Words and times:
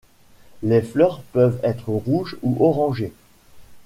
Les 0.63 0.81
fleurs 0.81 1.21
peuvent 1.31 1.59
être 1.61 1.89
rouges 1.91 2.35
ou 2.41 2.65
orangées. 2.65 3.13